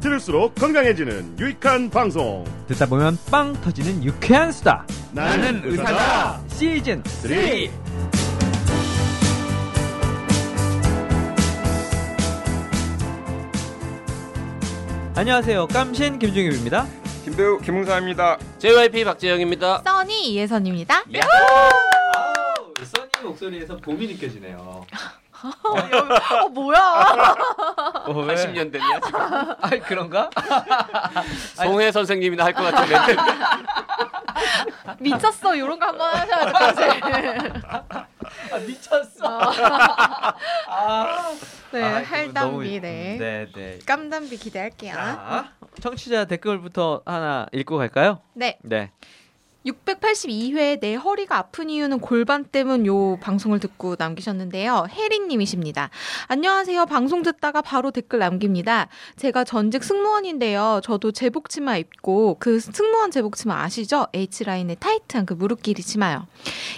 [0.00, 4.86] 들을수록 건강해지는 유익한 방송 듣다 보면 빵 터지는 유쾌한 수다.
[5.12, 7.30] 나는 의사다 시즌 3.
[15.16, 15.66] 안녕하세요.
[15.68, 16.86] 깜신 김중엽입니다.
[17.24, 18.38] 김배우 김웅사입니다.
[18.58, 19.82] JYP 박재영입니다.
[19.84, 21.04] 써니 이혜선입니다.
[22.16, 24.86] 아우, 써니 목소리에서 봄이 느껴지네요.
[25.42, 26.78] 어 뭐야?
[28.06, 28.34] 어, 왜?
[28.34, 29.20] 80년 됐냐 지금?
[29.60, 30.28] 아, 그런가?
[31.54, 33.16] 송혜 선생님이나 할 것 같은 멘트.
[35.00, 37.52] 미쳤어 이런 거 한번 하셔야지.
[37.68, 39.40] 아, 미쳤어.
[40.68, 41.32] 아,
[41.72, 43.16] 네, 아, 할담비 네.
[43.18, 43.78] 네, 네.
[43.86, 44.92] 깜담비 기대할게요.
[44.94, 48.20] 자, 청취자 댓글부터 하나 읽고 갈까요?
[48.34, 48.58] 네.
[48.62, 48.90] 네.
[49.66, 54.86] 682회 내 허리가 아픈 이유는 골반 때문 요 방송을 듣고 남기셨는데요.
[54.90, 55.90] 혜린님이십니다.
[56.28, 56.86] 안녕하세요.
[56.86, 58.88] 방송 듣다가 바로 댓글 남깁니다.
[59.16, 60.80] 제가 전직 승무원인데요.
[60.82, 64.06] 저도 제복 치마 입고 그 승무원 제복 치마 아시죠?
[64.14, 66.26] H라인의 타이트한 그 무릎 길이 치마요.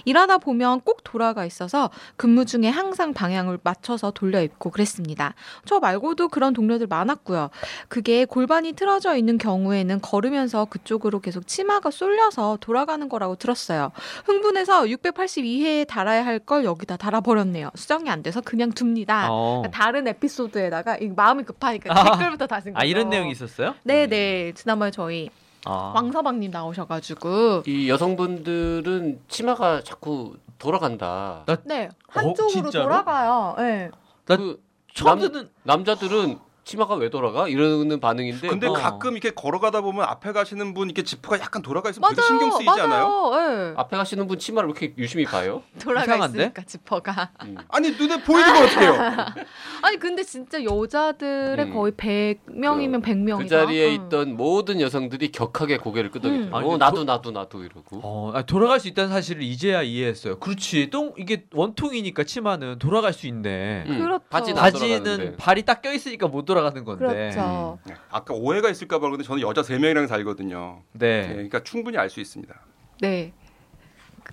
[0.05, 5.35] 일하다 보면 꼭 돌아가 있어서 근무 중에 항상 방향을 맞춰서 돌려 입고 그랬습니다.
[5.67, 7.51] 저 말고도 그런 동료들 많았고요.
[7.87, 13.93] 그게 골반이 틀어져 있는 경우에는 걸으면서 그쪽으로 계속 치마가 쏠려서 돌아 가는 거라고 들었어요.
[14.27, 17.71] 흥분해서 682회에 달아야 할 걸 여기다 달아버렸네요.
[17.77, 19.29] 수정이 안 돼서 그냥 둡니다.
[19.31, 19.61] 어.
[19.63, 22.05] 그러니까 다른 에피소드에다가 이 마음이 급하니까 아.
[22.17, 22.81] 댓글부터 다쓴 거죠.
[22.83, 23.75] 아, 이런 내용이 있었어요?
[23.85, 24.53] 네네.
[24.55, 25.31] 지난번에 저희
[25.65, 25.93] 아.
[25.95, 31.45] 왕서방님 나오셔가지고 이 여성분들은 치마가 자꾸 돌아간다.
[31.65, 32.85] 네 한쪽으로 진짜로?
[32.85, 33.55] 돌아가요.
[33.59, 33.91] 네.
[34.27, 34.61] 나 그
[34.95, 37.49] 처음 남- 듣는 남자들은 치마가 왜 돌아가?
[37.49, 38.73] 이러는 반응인데 근데 어.
[38.73, 42.29] 가끔 이렇게 걸어가다 보면 앞에 가시는 분 이렇게 지퍼가 약간 돌아가 있으면 되게 맞아요.
[42.29, 43.09] 신경 쓰이지 않아요?
[43.09, 43.49] 맞아요.
[43.71, 43.75] 네.
[43.77, 45.63] 앞에 가시는 분 치마를 왜 이렇게 유심히 봐요?
[45.83, 46.39] 돌아가 이상한데?
[46.39, 47.31] 있으니까 지퍼가.
[47.45, 47.57] 음.
[47.69, 48.93] 아니 눈에 보이는 거 어떡해요?
[49.83, 51.75] 아니 근데 진짜 여자들의 음.
[51.75, 53.39] 거의 100명이면 100명이다.
[53.39, 56.55] 그 자리에 있던 모든 여성들이 격하게 고개를 끄덕이고 음.
[56.55, 60.39] 아니, 어그 나도 도- 나도 나도 이러고 어, 아, 돌아갈 수 있다는 사실을 이제야 이해했어요.
[60.39, 60.91] 그렇지.
[60.91, 63.85] 똥 이게 원통이니까 치마는 돌아갈 수 있네.
[63.89, 63.99] 음.
[63.99, 64.25] 그렇죠.
[64.31, 65.37] 바지는 안 바지는 돌아가는데.
[65.37, 67.07] 발이 딱 껴 있으니까 못 돌아가는 건데.
[67.07, 67.79] 그렇죠.
[67.85, 67.95] 네.
[68.11, 70.83] 아까 오해가 있을까 봐 그런데 저는 여자 세 명이랑 살거든요.
[70.93, 71.33] 네, 네.
[71.33, 72.55] 그러니까 충분히 알 수 있습니다.
[73.01, 73.33] 네.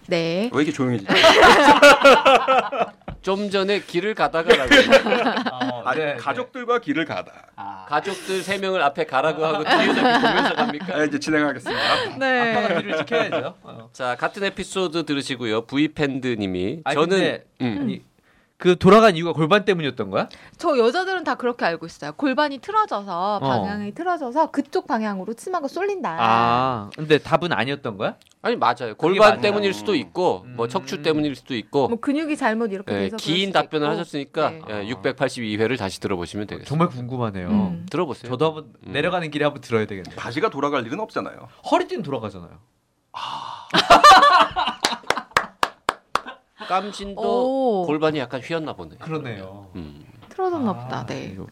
[0.07, 0.49] 네.
[0.53, 1.11] 왜 이렇게 조용해지죠?
[3.21, 4.69] 좀 전에 길을 가다가라고
[5.51, 7.47] 어, 아, 네, 가족들과 길을 가다.
[7.55, 10.97] 아, 가족들 세 명을 앞에 가라고 하고 뒤에서 보면서 갑니까?
[10.99, 12.17] 네, 이제 진행하겠습니다.
[12.17, 12.55] 네.
[12.55, 13.55] 아빠가 뒤를 지켜야죠.
[13.63, 13.89] 어.
[13.91, 15.65] 자 같은 에피소드 들으시고요.
[15.65, 17.77] V팬드님이 아니, 저는 근데 음.
[17.81, 18.01] 아니,
[18.59, 20.27] 그 돌아간 이유가 골반 때문이었던 거야?
[20.57, 22.11] 저 여자들은 다 그렇게 알고 있어요.
[22.11, 23.39] 골반이 틀어져서 어.
[23.39, 26.17] 방향이 틀어져서 그쪽 방향으로 치마가 쏠린다.
[26.19, 28.17] 아, 근데 답은 아니었던 거야?
[28.41, 28.95] 아니 맞아요.
[28.97, 29.39] 골반.
[29.39, 30.69] 때문일 수도 있고 뭐 음.
[30.69, 33.93] 척추 때문일 수도 있고 뭐 근육이 잘못 이렇게 예, 돼서 긴 답변을 있고.
[33.93, 34.61] 하셨으니까 네.
[34.69, 36.67] 예, 682회를 다시 들어보시면 되겠습니다.
[36.67, 37.47] 정말 궁금하네요.
[37.47, 37.85] 음.
[37.89, 38.29] 들어보세요.
[38.29, 38.91] 저도 한번 음.
[38.91, 40.15] 내려가는 길에 한번 들어야 되겠네.
[40.17, 41.47] 바지가 돌아갈 일은 없잖아요.
[41.71, 42.59] 허리띠는 돌아가잖아요.
[46.69, 47.21] 깜신도
[47.81, 47.85] 오.
[47.87, 48.97] 골반이 약간 휘었나 보네.
[48.99, 49.71] 그러네요.
[49.75, 50.05] 음.
[50.29, 51.05] 틀어졌나 아, 보다.
[51.07, 51.31] 네.
[51.33, 51.47] 이거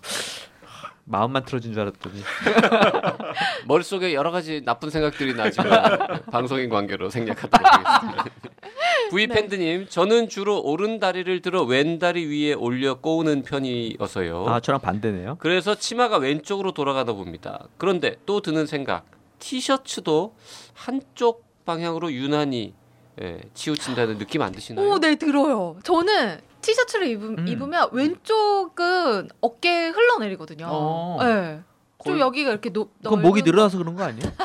[1.05, 2.21] 마음만 틀어진 줄 알았더니.
[3.65, 8.25] 머릿속에 여러 가지 나쁜 생각들이 나지만 방송인 관계로 생략하도록 하겠습니다.
[9.11, 14.45] V팬드님, 저는 주로 오른 다리를 들어 왼 다리 위에 올려 꼬우는 편이어서요.
[14.47, 15.37] 아, 저랑 반대네요.
[15.39, 17.67] 그래서 치마가 왼쪽으로 돌아가다 봅니다.
[17.77, 19.05] 그런데 또 드는 생각,
[19.39, 20.35] 티셔츠도
[20.73, 22.73] 한쪽 방향으로 유난히
[23.21, 24.89] 예, 치우친다는 느낌 안 드시나요?
[24.89, 25.77] 오, 네 들어요.
[25.83, 27.47] 저는 티셔츠를 입으, 음.
[27.47, 30.67] 입으면 왼쪽은 어깨에 흘러내리거든요.
[30.69, 31.17] 어.
[31.21, 31.61] 네.
[32.03, 32.91] 좀 골- 여기가 이렇게 높.
[33.01, 34.31] 그건 목이 늘어나서 그런 거 아니에요?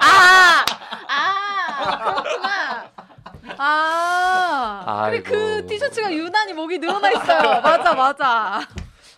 [0.00, 0.64] 아,
[1.08, 2.90] 아, 그렇구나.
[3.58, 4.82] 아,
[5.22, 5.66] 그 아이고.
[5.66, 7.60] 티셔츠가 유난히 목이 늘어나 있어요.
[7.60, 8.60] 맞아, 맞아.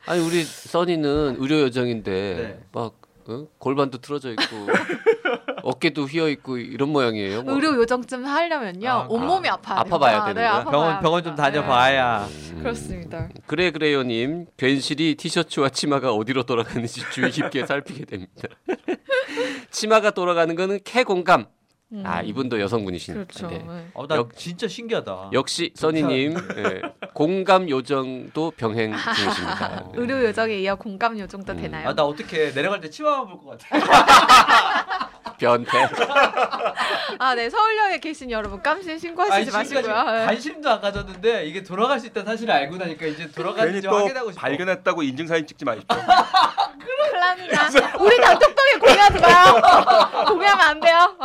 [0.07, 2.61] 아니 우리 써니는 의료 여정인데 네.
[2.73, 2.95] 막
[3.29, 3.47] 어?
[3.59, 4.43] 골반도 틀어져 있고
[5.63, 7.43] 어깨도 휘어 있고 이런 모양이에요.
[7.43, 7.55] 뭐.
[7.55, 10.25] 의료 요정쯤 하려면요 아, 온몸이 아파야 아파봐야.
[10.27, 10.51] 되는 거야?
[10.57, 11.35] 아파봐야 병원 병원 좀.
[11.35, 12.25] 다녀봐야.
[12.27, 12.53] 음.
[12.57, 13.29] 네, 그렇습니다.
[13.47, 18.33] 그래 그래요님 괜시리 티셔츠와 치마가 어디로 돌아가는지 주의 깊게 살피게 됩니다.
[19.71, 21.47] 치마가 돌아가는 거는 캐공감.
[21.95, 22.03] 음.
[22.07, 23.25] 아 이분도 여성분이시니까.
[23.27, 23.49] 그렇죠.
[23.49, 23.59] 네.
[23.69, 23.87] 네.
[23.93, 25.29] 어, 나 역- 진짜 신기하다.
[25.35, 26.83] 역시 써니님 예,
[27.13, 29.69] 공감 요정도 병행 중이십니다.
[29.69, 29.91] 네.
[29.97, 31.61] 의료 요정에 이어 공감 요정도 음.
[31.61, 31.89] 되나요?
[31.91, 35.11] 아, 나 어떻게 내려갈 때 치마 볼것 같아.
[35.43, 35.71] 변태.
[37.19, 37.51] 아, 네.
[37.51, 39.83] 서울역에 계신 여러분 깜신 신고하시지 마시고요.
[39.83, 40.25] 예.
[40.27, 44.41] 관심도 안 가졌는데 이게 돌아갈 수 있다는 사실을 알고 나니까 이제 돌아가는지 확인하고 싶어.
[44.41, 45.89] 발견했다고 인증 사진 찍지 마십시오.
[45.99, 49.61] 그러니까 우리 단톡방에 공유하지 마요.
[50.29, 51.17] 공유하면 안 돼요.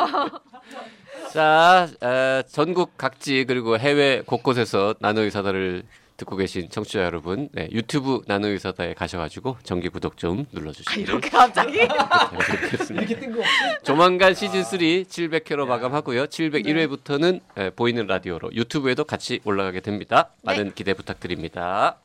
[1.31, 5.83] 자, 에, 전국 각지 그리고 해외 곳곳에서 나노 의사들을
[6.17, 11.87] 듣고 계신 청취자 여러분, 네, 유튜브 나노의사다에 가셔가지고 정기 구독 좀 아, 눌러주시기를 이렇게 갑자기?
[11.87, 13.43] 부탁드리겠습니다.
[13.83, 16.25] 조만간 시즌 3 700회로 마감하고요.
[16.25, 20.31] 701회부터는 보이는 라디오로 유튜브에도 같이 올라가게 됩니다.
[20.41, 21.97] 많은 기대 부탁드립니다.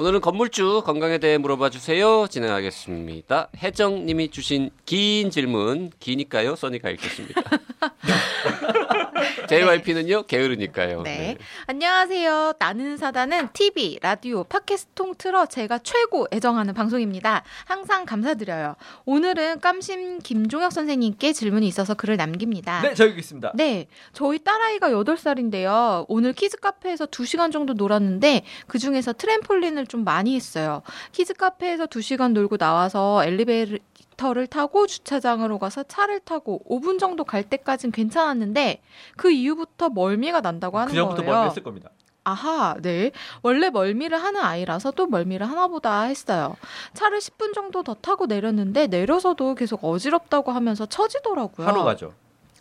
[0.00, 2.26] 오늘은 건물주 건강에 대해 물어봐 주세요.
[2.26, 3.48] 진행하겠습니다.
[3.54, 7.42] 혜정님이 주신 긴 질문 기니까요, 써니가 읽겠습니다.
[9.50, 11.02] JYP는요 게으르니까요.
[11.02, 11.36] 네.
[11.66, 12.54] 안녕하세요.
[12.58, 17.42] 나는 의사다는 TV, 라디오, 팟캐스트 통 틀어 제가 최고 애정하는 방송입니다.
[17.64, 18.76] 항상 감사드려요.
[19.04, 22.82] 오늘은 깜신 김종엽 선생님께 질문이 있어서 글을 남깁니다.
[22.82, 23.52] 네, 저기 있습니다.
[23.54, 26.06] 네, 저희 딸아이가 8살인데요.
[26.08, 30.82] 오늘 키즈 카페에서 2시간 정도 놀았는데 그 중에서 트램폴린을 좀 많이 했어요.
[31.12, 37.90] 키즈 카페에서 2시간 놀고 나와서 엘리베이터를 타고 주차장으로 가서 차를 타고 5분 정도 갈 때까진
[37.90, 38.80] 괜찮았는데
[39.16, 41.34] 그 이후부터 멀미가 난다고 하는 그 전부터 거예요.
[41.34, 41.90] 멀미했을 겁니다.
[42.22, 43.10] 아하, 네.
[43.42, 46.56] 원래 멀미를 하는 아이라서 또 멀미를 하나보다 했어요.
[46.94, 51.66] 차를 10분 정도 더 타고 내렸는데 내려서도 계속 어지럽다고 하면서 처지더라고요.
[51.66, 52.12] 하루 가죠.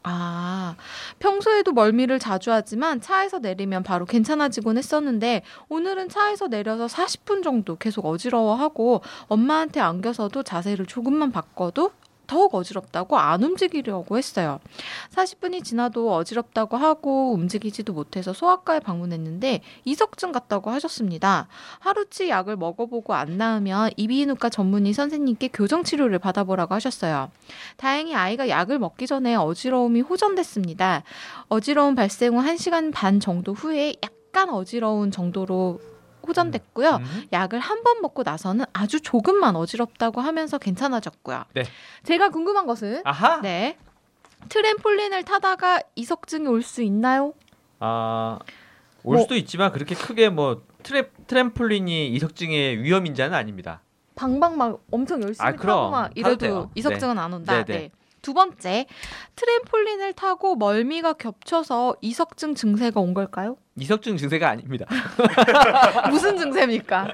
[0.04, 0.76] 아,
[1.20, 8.06] 평소에도 멀미를 자주 하지만 차에서 내리면 바로 괜찮아지곤 했었는데 오늘은 차에서 내려서 40분 정도 계속
[8.06, 11.92] 어지러워하고 엄마한테 안겨서도 자세를 조금만 바꿔도
[12.30, 14.60] 더욱 어지럽다고 안 움직이려고 했어요.
[15.16, 21.48] 40분이 지나도 어지럽다고 하고 움직이지도 못해서 소아과에 방문했는데 이석증 같다고 하셨습니다.
[21.80, 27.32] 하루치 약을 먹어보고 안 나으면 이비인후과 전문의 선생님께 교정 치료를 받아보라고 하셨어요.
[27.78, 31.02] 다행히 아이가 약을 먹기 전에 어지러움이 호전됐습니다.
[31.48, 35.80] 어지러움 발생 후 1시간 반 정도 후에 약간 어지러운 정도로
[36.28, 36.90] 호전됐고요.
[37.02, 37.24] 음.
[37.34, 41.46] 약을 한 번 먹고 나서는 아주 조금만 어지럽다고 하면서 괜찮아졌고요.
[41.54, 41.64] 네.
[42.04, 43.40] 제가 궁금한 것은 아하.
[43.42, 43.78] 네.
[44.50, 47.34] 트램폴린을 타다가 이석증이 올 수 있나요?
[47.80, 48.40] 아,
[49.04, 53.82] 올 뭐- 수도 있지만 그렇게 크게 뭐 트램 트램폴린이 이석증의 위험 인자는 아닙니다.
[54.16, 55.56] 방방 막 엄청 열심히 아.
[55.56, 56.70] 타고 막 이래도.
[56.76, 57.54] 이석증은 안 온다.
[57.54, 57.74] 네, 네.
[57.80, 57.92] 네.
[58.22, 58.86] 두 번째,
[59.36, 63.58] 트램폴린을 타고 멀미가 겹쳐서 이석증 증세가 온 걸까요?
[63.78, 64.86] 이석증 증세가 아닙니다.
[66.12, 67.14] 무슨 증세입니까?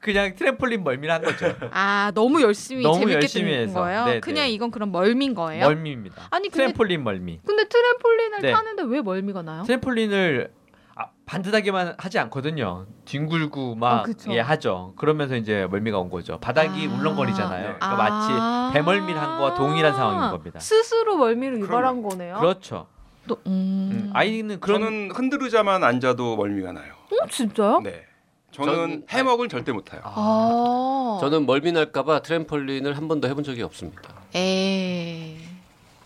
[0.00, 1.54] 그냥 트램폴린 멀미를 한 거죠.
[1.70, 3.80] 아, 너무 열심히 너무 재밌게 열심히 해서.
[3.80, 4.04] 거예요.
[4.04, 4.50] 네, 그냥 네.
[4.50, 5.64] 이건 그럼 멀미인 거예요?
[5.64, 6.28] 멀미입니다.
[6.30, 7.40] 아니 근데 트램폴린 멀미.
[7.46, 8.52] 근데 트램폴린을 네.
[8.52, 9.62] 타는데 왜 멀미가 나요?
[9.62, 10.50] 트램폴린을
[10.94, 12.86] 아, 반듯하게만 하지 않거든요.
[13.04, 14.12] 뒹굴고 막 어.
[14.30, 14.92] 예, 하죠.
[14.96, 16.38] 그러면서 이제 멀미가 온 거죠.
[16.38, 16.94] 바닥이 아.
[16.94, 17.62] 울렁거리잖아요.
[17.78, 17.96] 그러니까 아.
[17.96, 20.58] 마치 배멀미를 한 거와 동일한 상황인 겁니다.
[20.60, 22.38] 스스로 멀미를 유발한 거네요.
[22.38, 22.86] 그렇죠.
[23.26, 23.88] 또, 음.
[23.92, 26.92] 음, 아이는 그런 저는 흔들의자만 앉아도 멀미가 나요.
[27.20, 27.80] 어, 진짜요?
[27.80, 28.04] 네.
[28.50, 30.02] 저는 전- 해먹을 절대 못 타요.
[30.04, 31.18] 아.
[31.20, 34.02] 저는 멀미 날까봐 트램폴린을 한 번도 해본 적이 없습니다.
[34.34, 35.38] 에이.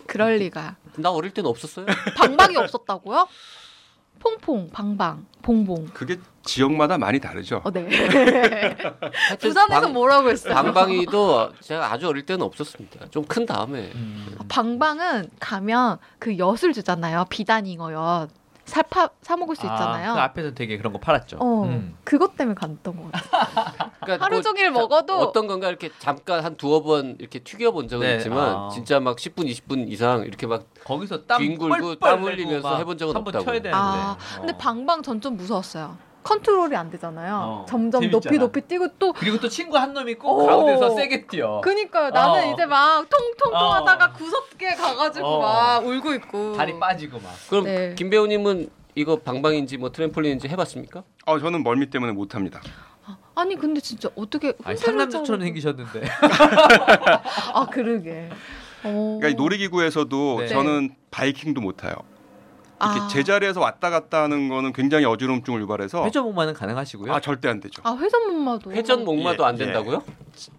[0.06, 0.76] 그럴 리가.
[0.96, 1.86] 나 어릴 때는 없었어요.
[2.16, 3.26] 방방이 없었다고요?
[4.30, 5.86] 퐁퐁, 방방, 봉봉.
[5.94, 7.60] 그게 지역마다 많이 다르죠.
[7.64, 7.86] 어, 네.
[9.40, 10.54] 부산에서 방- 뭐라고 했어요?
[10.54, 13.06] 방방이도 제가 아주 어릴 때는 없었습니다.
[13.10, 17.26] 좀 큰 다음에 음, 방방은 가면 그 엿을 주잖아요.
[17.30, 18.28] 비단잉어 엿.
[18.66, 20.10] 살파 사 먹을 수 있잖아요.
[20.10, 21.38] 아, 그 앞에서 되게 그런 거 팔았죠.
[21.40, 21.96] 어, 음.
[22.04, 23.90] 그것 때문에 갔던 것 같아요.
[24.02, 27.70] 그러니까 하루 뭐 종일 자- 먹어도 어떤 건가 이렇게 잠깐 한 두어 번 이렇게 튀겨
[27.70, 28.68] 본 적은 네, 있지만 아.
[28.72, 32.98] 진짜 막 10분 20분 이상 이렇게 막 거기서 땀 뒹굴고 뻘뻘 땀 흘리면서 막 해본
[32.98, 33.44] 적은 한번 없다고.
[33.44, 33.70] 쳐야 되는데.
[33.76, 34.56] 아, 근데 어.
[34.56, 35.96] 방방 전 좀 무서웠어요.
[36.26, 37.34] 컨트롤이 안 되잖아요.
[37.36, 38.10] 어, 점점 재밌잖아.
[38.10, 40.46] 높이 높이 뛰고 또 그리고 또 친구 한 놈이 꼭 오.
[40.46, 41.60] 가운데서 세게 뛰어.
[41.60, 42.10] 그니까요.
[42.10, 42.52] 나는 어.
[42.52, 43.74] 이제 막 통통통 어.
[43.74, 45.40] 하다가 구석게 가가지고 어.
[45.40, 46.54] 막 울고 있고.
[46.56, 47.32] 다리 빠지고 막.
[47.48, 47.94] 그럼 네.
[47.96, 51.04] 김 배우님은 이거 방방인지 뭐 트램폴린인지 해봤습니까?
[51.26, 52.60] 어, 저는 멀미 때문에 못 합니다.
[53.36, 56.02] 아니 근데 진짜 어떻게 상남자처럼 생기셨는데.
[57.54, 58.30] 아 그러게.
[58.82, 59.18] 어.
[59.20, 60.46] 그러니까 이 놀이기구에서도 네.
[60.48, 61.94] 저는 바이킹도 못 타요.
[62.80, 63.08] 이렇게 아.
[63.08, 67.12] 제자리에서 왔다 갔다 하는 거는 굉장히 어지럼증을 유발해서 회전 목마는 가능하시고요.
[67.14, 67.80] 아 절대 안 되죠.
[67.84, 68.72] 아 회전 목마도.
[68.72, 70.02] 회전 목마도 예, 안 된다고요?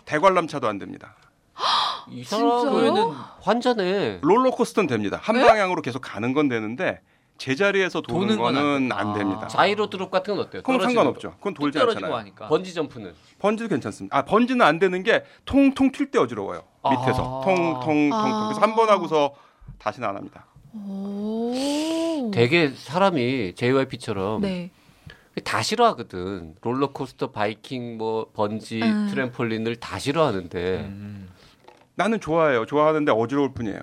[0.05, 1.15] 대관람차도 안 됩니다.
[2.09, 2.24] 이?
[2.24, 4.19] 사람은 환자네.
[4.21, 5.19] 롤러코스터는 됩니다.
[5.21, 5.45] 한 네?
[5.45, 7.01] 방향으로 계속 가는 건 되는데
[7.38, 8.97] 제자리에서 도는, 도는 건안 거는 된다.
[9.00, 9.41] 안 됩니다.
[9.43, 9.47] 아.
[9.47, 10.63] 자이로 드롭 같은 건 어때요?
[10.63, 11.36] 그건 상관없죠.
[11.38, 12.25] 그건 뚝 돌지 않잖아요.
[12.50, 14.17] 번지 점프는 번지도 괜찮습니다.
[14.17, 16.63] 아 번지는 안 되는 게 통통 튈 때 어지러워요.
[16.81, 16.89] 아.
[16.89, 18.47] 밑에서 통통통 아.
[18.47, 19.36] 그래서 한 번 하고서
[19.77, 20.45] 다시는 안 합니다.
[20.88, 22.31] 오.
[22.34, 24.72] 되게 사람이 JYP처럼 네.
[25.43, 26.55] 다 싫어하거든.
[26.62, 29.07] 롤러코스터, 바이킹, 뭐 번지, 음.
[29.10, 31.29] 트램폴린을 다 싫어하는데 음.
[31.96, 32.65] 나는 좋아해요.
[32.65, 33.79] 좋아하는데 어지러울 뿐이에요.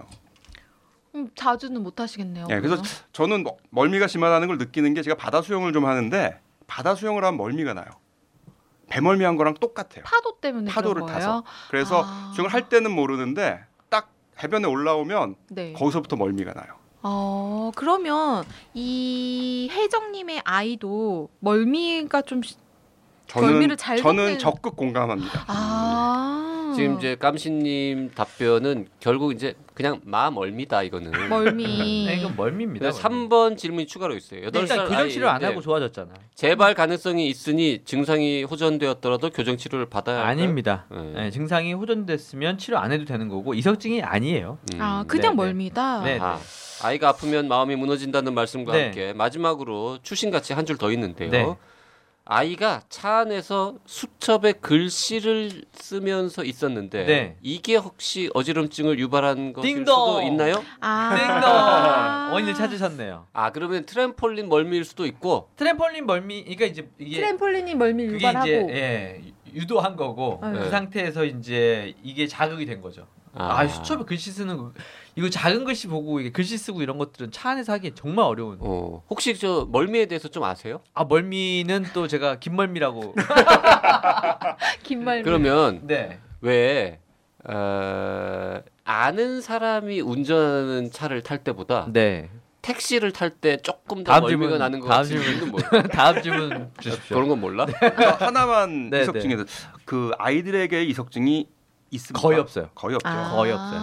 [1.15, 2.47] 음, 자주는 못 하시겠네요.
[2.51, 2.83] 예, 그래서?
[3.13, 7.37] 저는 뭐- 멀미가 심하다는 걸 느끼는 게 제가 바다 수영을 좀 하는데 바다 수영을 하면
[7.39, 7.87] 멀미가 나요.
[8.89, 10.05] 배멀미한 거랑 똑같아요.
[10.05, 11.19] 파도 때문에 파도를 그런 거예요?
[11.21, 11.45] 타서.
[11.71, 12.33] 그래서 아.
[12.35, 15.73] 수영을 할 때는 모르는데 딱 해변에 올라오면 네.
[15.75, 16.67] 거기서부터 멀미가 나요.
[17.05, 22.57] 어, 그러면 이 혜정님의 아이도 멀미가 좀 시-
[23.27, 25.45] 저는 멀미를 잘 저는 적극 공감합니다.
[25.47, 26.54] 아.
[26.75, 31.11] 지금 이제 깜신님 답변은 결국 이제 그냥 마음 얼미다 이거는.
[31.29, 32.05] 멀미.
[32.07, 32.83] 네, 이건 멀미입니다.
[32.83, 34.45] 그래서 3번 질문이 추가로 있어요.
[34.45, 36.11] 여덟 일단 살 교정 치료 안 하고 좋아졌잖아.
[36.35, 40.31] 재발 가능성이 있으니 증상이 호전되었더라도 교정 치료를 받아야 할까요?
[40.33, 40.87] 아닙니다.
[40.91, 41.13] 네.
[41.15, 44.59] 네, 증상이 호전됐으면 치료 안 해도 되는 거고 이석증이 아니에요.
[44.75, 44.81] 음.
[44.81, 46.03] 아, 그냥 네, 멀미다.
[46.03, 46.19] 네.
[46.19, 46.39] 아하.
[46.83, 48.83] 아이가 아프면 마음이 무너진다는 말씀과 네.
[48.85, 51.57] 함께 마지막으로 추신같이 한 줄 더 있는데요.
[52.27, 52.35] 네.
[52.35, 57.37] 아이가 차 안에서 수첩에 글씨를 쓰면서 있었는데 네.
[57.43, 59.95] 이게 혹시 어지럼증을 유발한 것일 띵동!
[59.95, 60.65] 수도 있나요?
[60.81, 61.15] 아.
[61.17, 63.27] 띵동 원인을 찾으셨네요.
[63.33, 68.47] 아 그러면 트램폴린 멀미일 수도 있고 트램폴린 멀미, 그러니까 이제 이게 트램폴린이 멀미 그게 유발하고.
[68.47, 69.21] 이제 예,
[69.53, 70.59] 유도한 거고 네.
[70.61, 73.07] 그 상태에서 이제 이게 자극이 된 거죠.
[73.37, 74.73] 아, 수첩에 글씨 쓰는 거
[75.17, 78.59] 이거 작은 글씨 보고 이게 글씨 쓰고 이런 것들은 차 안에서 하기 정말 어려운.
[78.61, 80.81] 어, 혹시 저 멀미에 대해서 좀 아세요?
[80.93, 83.15] 아 멀미는 또 제가 김멀미라고.
[84.83, 85.23] 긴 멀미.
[85.23, 86.19] 그러면 네.
[86.41, 86.99] 왜
[87.45, 92.29] 어, 아는 사람이 운전하는 차를 탈 때보다 네.
[92.63, 95.51] 택시를 탈 때 조금 더 다음 멀미가 질문, 나는 것 다음 같은 질문.
[95.51, 95.89] 뭐예요?
[95.93, 97.15] 다음 질문 주십시오.
[97.17, 97.67] 그런 건 몰라?
[97.67, 99.45] 그러니까 하나만 네, 이석증에서
[99.85, 101.47] 그 아이들에게 이석증이
[101.91, 102.21] 있습니까?
[102.21, 102.71] 거의 없어요.
[102.75, 103.09] 거의 없죠.
[103.09, 103.31] 아.
[103.37, 103.81] 거의 없어요.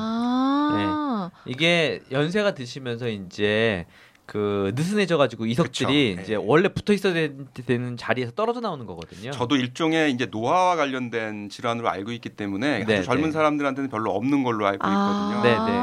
[1.45, 3.85] 이게 연세가 드시면서 이제
[4.25, 6.21] 그 느슨해져 가지고 이석질이 그쵸.
[6.21, 6.41] 이제 네.
[6.41, 7.33] 원래 붙어 있어야 되-
[7.65, 9.31] 되는 자리에서 떨어져 나오는 거거든요.
[9.31, 13.31] 저도 일종의 이제 노화와 관련된 질환으로 알고 있기 때문에 네, 아주 젊은 네.
[13.33, 15.41] 사람들한테는 별로 없는 걸로 알고 아.
[15.41, 15.43] 있거든요.
[15.43, 15.77] 네, 네.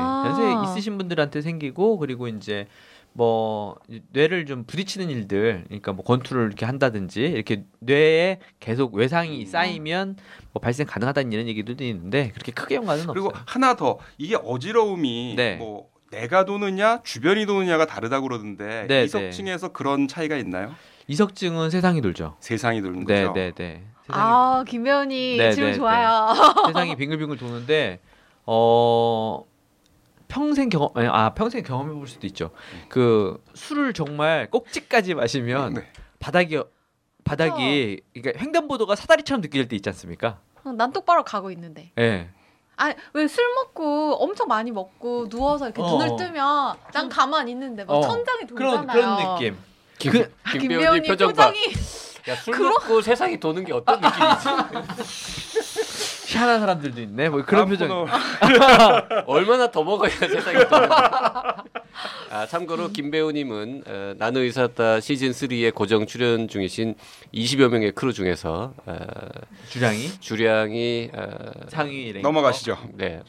[0.55, 2.67] 연세 있으신 분들한테 생기고 그리고 이제
[3.19, 3.75] 뭐
[4.13, 10.17] 뇌를 좀 부딪히는 일들, 그러니까 뭐 권투를 이렇게 한다든지 이렇게 뇌에 계속 외상이 쌓이면
[10.53, 13.43] 뭐 발생 가능하다는 이런 얘기들도 있는데 그렇게 크게 연관은 그리고 없어요.
[13.49, 15.57] 하나 더 이게 어지러움이 네.
[15.57, 20.77] 뭐 내가 도느냐 주변이 도느냐가 다르다고 그러던데 네, 이석증에서 그런 차이가 있나요?
[21.09, 22.37] 이석증은 세상이 돌죠.
[22.39, 23.33] 세상이 도는 네, 거죠.
[23.33, 23.83] 네, 네.
[24.11, 26.35] 아, 김배원이 네, 질문 네, 좋아요.
[26.69, 27.99] 세상이 빙글빙글 도는데
[28.47, 29.43] 어
[30.29, 32.51] 평생 경험 아니, 아 평생 경험해 볼 수도 있죠.
[32.89, 35.93] 그 술을 정말 꼭지까지 마시면 네.
[36.21, 36.61] 바닥이
[37.25, 40.39] 바닥이 그러니까 횡단보도가 사다리처럼 느껴질 때 있지 않습니까?
[40.65, 41.93] 어, 난 똑바로 가고 있는데.
[41.99, 42.29] 예.
[42.77, 45.91] 아, 왜 술 먹고 엄청 많이 먹고 누워서 이렇게 어.
[45.91, 48.01] 눈을 뜨면 난 가만 있는데 막 어.
[48.03, 48.87] 천장이 그런 돌잖아요.
[49.17, 49.59] 그런 느낌.
[49.99, 51.47] 김, 그- 김배우님 김배우님 표정 봐.
[51.51, 51.65] 표정이
[52.29, 54.49] 야, 술 먹고 세상이 도는 게 어떤 느낌이지?
[56.29, 57.31] 희한한 사람들도 있네.
[57.31, 58.07] 뭐 그런 표정.
[59.27, 60.59] 얼마나 더 먹어야 세상이
[62.31, 66.95] 아, 참고로 김배우님은 어, 나는 의사다 시즌 3의 고정 출연 중이신
[67.35, 68.97] 20여 명의 크루 중에서 어,
[69.71, 71.27] 주량이 주량이 어,
[71.69, 72.23] 상위 랭.
[72.23, 72.77] 넘어가시죠.
[72.95, 73.23] 네,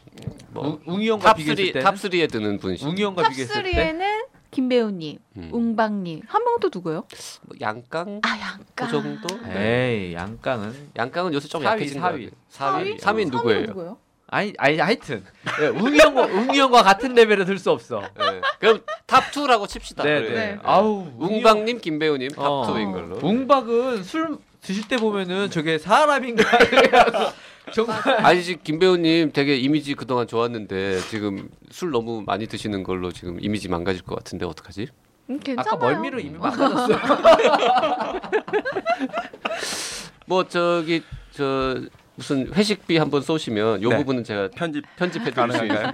[0.52, 3.72] 뭐 웅이 형과 top 3 비교했을 때 top 3에 드는 분이신 웅이 형과 비교했을 때
[3.72, 5.50] top 3에는 김배우님, 음.
[5.54, 7.06] 웅박님, 한 명 또 누구요?
[7.44, 8.66] 뭐 양강 아, 약간.
[8.76, 9.28] 그 정도?
[9.48, 10.08] 네.
[10.10, 12.26] 에이 양강은 양강은 요새 좀 사위, 약해진 사위.
[12.30, 12.98] 거 사위?
[13.00, 13.26] 사위?
[13.28, 13.66] 3위 누구예요?
[13.68, 13.98] 누구예요?
[14.32, 15.24] 아니 아니 하여튼
[15.62, 18.02] 예, 웅이 형과 웅이 형과 같은 레벨에 들 수 없어.
[18.16, 18.42] 네.
[18.60, 20.04] 그럼 top 2라고 칩시다.
[20.04, 20.20] 네.
[20.22, 20.30] 네.
[20.30, 20.60] 네.
[20.64, 22.68] 아우 웅이 형- 웅박님, 김배우님 top 어.
[22.74, 23.18] 2인 걸로.
[23.24, 26.44] 웅박은 술 드실 때 보면은 저게 사람인가
[27.74, 33.12] 정말 아니 지금 김 배우님 되게 이미지 그동안 좋았는데 지금 술 너무 많이 드시는 걸로
[33.12, 34.88] 지금 이미지 망가질 것 같은데 어떡하지?
[35.30, 35.76] 음, 괜찮아요.
[35.76, 36.98] 아까 멀미로 이미 망가졌어요.
[40.26, 41.82] 뭐 저기 저
[42.16, 43.98] 무슨 회식비 한번 쏘시면 요 네.
[43.98, 45.66] 부분은 제가 편집 편집해 드릴 수?
[45.66, 45.94] 있어요.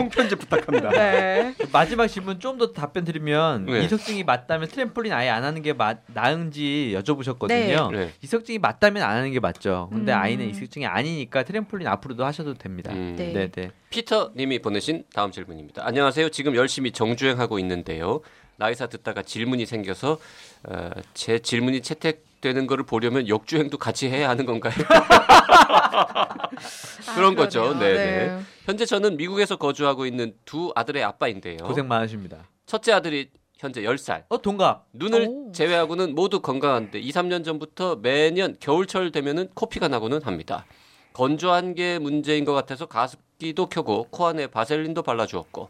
[0.00, 0.90] 통편집 부탁합니다.
[0.90, 1.54] 네.
[1.72, 3.84] 마지막 질문 좀 더 답변 드리면 네.
[3.84, 7.90] 이석증이 맞다면 트램폴린 아예 안 하는 게 맞, 나은지 여쭤보셨거든요.
[7.92, 8.12] 네.
[8.22, 9.88] 이석증이 맞다면 안 하는 게 맞죠.
[9.90, 10.18] 근데 음.
[10.18, 12.92] 아이는 이석증이 아니니까 트램폴린 앞으로도 하셔도 됩니다.
[12.92, 13.14] 음.
[13.16, 13.32] 네.
[13.32, 13.70] 네, 네.
[13.90, 15.86] 피터 님이 보내신 다음 질문입니다.
[15.86, 16.28] 안녕하세요.
[16.30, 18.20] 지금 열심히 정주행하고 있는데요.
[18.56, 20.18] 나이사 듣다가 질문이 생겨서
[20.64, 24.72] 어, 제 질문이 채택 되는 거를 보려면 역주행도 같이 해야 하는 건가요?
[27.14, 27.62] 그런 거죠.
[27.62, 28.38] 아, 그러네요.
[28.38, 31.58] 네, 현재 저는 미국에서 거주하고 있는 두 아들의 아빠인데요.
[31.58, 32.48] 고생 많으십니다.
[32.66, 34.24] 첫째 아들이 현재 10살.
[34.28, 34.86] 어 동갑.
[34.92, 35.52] 눈을 오.
[35.52, 40.64] 제외하고는 모두 건강한데 2, 3년 전부터 매년 겨울철 되면은 코피가 나고는 합니다.
[41.12, 45.68] 건조한 게 문제인 것 같아서 가습기도 켜고 코 안에 바셀린도 발라주었고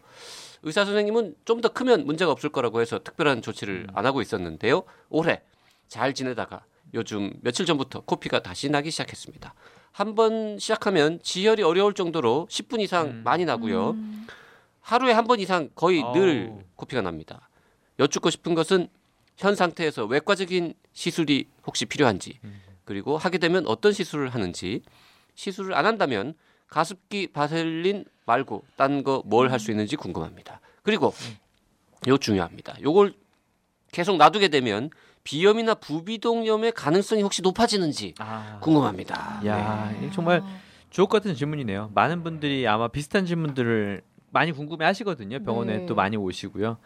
[0.62, 4.82] 의사 선생님은 좀 더 크면 문제가 없을 거라고 해서 특별한 조치를 안 하고 있었는데요.
[5.08, 5.40] 올해
[5.90, 9.54] 잘 지내다가 요즘 며칠 전부터 코피가 다시 나기 시작했습니다.
[9.92, 13.22] 한 번 시작하면 지혈이 어려울 정도로 10분 이상 음.
[13.24, 13.90] 많이 나고요.
[13.90, 14.26] 음.
[14.80, 16.62] 하루에 한 번 이상 거의 늘 아우.
[16.76, 17.50] 코피가 납니다.
[17.98, 18.88] 여쭙고 싶은 것은
[19.36, 22.38] 현 상태에서 외과적인 시술이 혹시 필요한지,
[22.84, 24.82] 그리고 하게 되면 어떤 시술을 하는지
[25.34, 26.34] 시술을 안 한다면
[26.68, 30.60] 가습기 바셀린 말고 딴 거 뭘 할 수 있는지 궁금합니다.
[30.82, 31.12] 그리고
[32.06, 32.76] 요 중요합니다.
[32.80, 33.14] 요걸
[33.92, 34.90] 계속 놔두게 되면
[35.24, 39.42] 비염이나 부비동염의 가능성이 혹시 높아지는지 아, 궁금합니다.
[39.46, 40.42] 야, 이거 정말
[40.90, 41.90] 주옥 같은 질문이네요.
[41.94, 45.40] 많은 분들이 아마 비슷한 질문들을 많이 궁금해 하시거든요.
[45.42, 45.86] 병원에 네.
[45.86, 46.78] 또 많이 오시고요.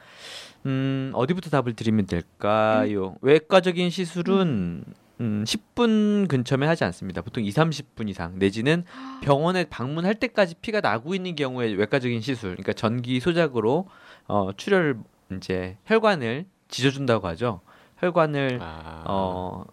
[0.67, 3.17] 음, 어디부터 답을 드리면 될까요?
[3.21, 4.85] 외과적인 시술은
[5.21, 7.23] 음, 10분 근처면 하지 않습니다.
[7.23, 8.85] 보통 2, 30분 이상 내지는
[9.23, 13.87] 병원에 방문할 때까지 피가 나고 있는 경우에 외과적인 시술, 그러니까 전기 소작으로
[14.27, 14.99] 어, 출혈
[15.37, 17.61] 이제 혈관을 지져준다고 하죠.
[18.05, 19.65] 혈관을 아, 어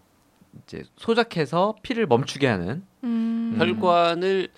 [0.64, 3.56] 이제 소작해서 피를 멈추게 하는 음.
[3.58, 4.50] 혈관을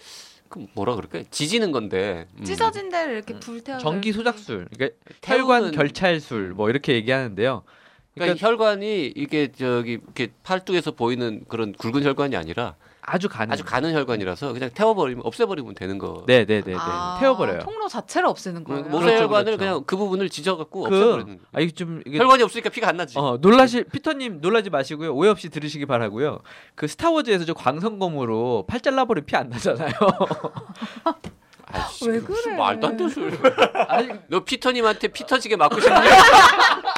[0.50, 1.24] 그 뭐라 그럴까요?
[1.32, 2.44] 지지는 건데 음.
[2.44, 3.40] 찢어진 데를 이렇게 음.
[3.40, 7.64] 불태워 전기 소작술, 그러니까 혈관 결찰술 뭐 이렇게 얘기하는데요.
[8.14, 12.76] 그러니까 그러니까 혈관이 이게 저기 이렇게 팔뚝에서 보이는 그런 굵은 혈관이 아니라
[13.06, 16.24] 아주 가는 아주 가는 혈관이라서 그냥 태워버리면 없애버리면 되는 거.
[16.26, 16.76] 네, 네, 네, 네.
[16.80, 17.60] 아, 태워버려요.
[17.60, 18.84] 통로 자체를 없애는 거예요.
[18.84, 19.58] 모세 그렇죠, 혈관을 그렇죠.
[19.58, 21.40] 그냥 그 부분을 지져갖고 그 없애버리는.
[21.52, 23.18] 아 이게 좀 이게 혈관이 없으니까 피가 안 나지.
[23.20, 26.40] 어 놀라실 피터님 놀라지 마시고요 오해 없이 들으시기 바라고요.
[26.76, 29.92] 그 스타워즈에서 저 광선검으로 팔 잘라버리면 피 안 나잖아요.
[31.76, 32.56] 아이씨, 왜 그래?
[32.56, 33.36] 말도 안 되는 소리.
[33.90, 36.02] 아니 너 피터님한테 피 터지게 맞고 싶냐?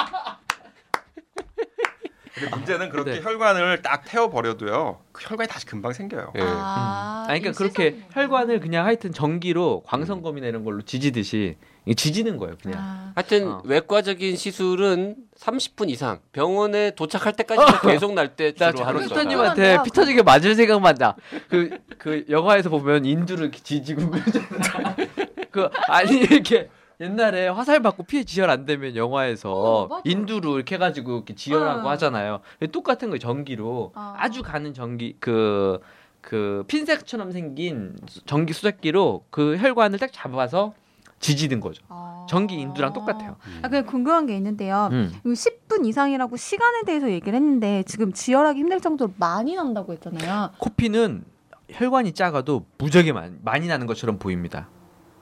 [2.35, 3.21] 근데 문제는 그렇게 네.
[3.21, 4.99] 혈관을 딱 태워 버려도요.
[5.13, 6.33] 그 혈관이 다시 금방 생겨요.
[6.35, 6.41] 예.
[6.43, 11.55] 아, 아니 그러니까 그렇게 시선이- 혈관을 그냥 하여튼 전기로 광선검이나 이런 걸로 지지듯이
[11.95, 12.79] 지지는 거예요 그냥.
[12.79, 13.61] 아, 하여튼 어.
[13.63, 19.15] 외과적인 시술은 30분 이상 병원에 도착할 때까지 계속 날때나 주로 하는 거다.
[19.15, 19.83] 피터님한테 그거야.
[19.83, 21.15] 피터지게 맞을 생각만 나.
[21.47, 24.95] 그, 그 영화에서 보면 인두를 지지고 그러잖아.
[25.51, 30.01] 그 아니 이렇게 옛날에 화살 맞고 피해 지혈 안 되면 영화에서 어.
[30.03, 31.91] 인두로 이렇게 해가지고 이렇게 지혈하고 어.
[31.91, 32.41] 하잖아요.
[32.71, 34.15] 똑같은 거 전기로 아.
[34.17, 35.79] 아주 가는 전기 그.
[36.21, 40.73] 그 핀셋처럼 생긴 전기 수작기로 그 혈관을 딱 잡아서
[41.19, 41.83] 지지는 거죠.
[41.87, 42.25] 아.
[42.27, 43.35] 전기 인두랑 똑같아요.
[43.61, 44.89] 아, 그냥 궁금한 게 있는데요.
[44.91, 45.11] 음.
[45.19, 50.51] 이거 10분 이상이라고 시간에 대해서 얘기를 했는데 지금 지혈하기 힘들 정도로 많이 난다고 했잖아요.
[50.57, 51.25] 코피는
[51.69, 54.67] 혈관이 작아도 무지하게 많이, 많이 나는 것처럼 보입니다.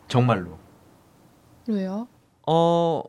[0.07, 0.57] 정말로.
[1.67, 2.07] 왜요?
[2.47, 3.03] 어